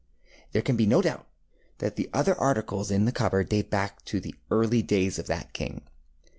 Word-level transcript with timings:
There 0.51 0.63
can 0.63 0.77
be 0.77 0.87
no 0.87 1.03
doubt 1.03 1.27
that 1.77 1.95
the 1.95 2.09
other 2.11 2.35
articles 2.39 2.89
in 2.89 3.05
the 3.05 3.11
cupboard 3.11 3.49
date 3.49 3.69
back 3.69 4.03
to 4.05 4.19
the 4.19 4.33
early 4.49 4.81
days 4.81 5.19
of 5.19 5.27
that 5.27 5.53
king. 5.53 5.81